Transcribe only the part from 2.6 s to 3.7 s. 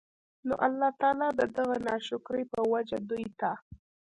وجه دوی ته